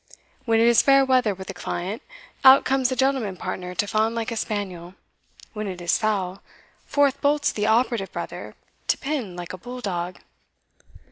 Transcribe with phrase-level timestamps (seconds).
[0.45, 2.01] When it is fair weather with the client,
[2.43, 4.95] out comes the gentleman partner to fawn like a spaniel;
[5.53, 6.41] when it is foul,
[6.87, 8.55] forth bolts the operative brother
[8.87, 10.19] to pin like a bull dog.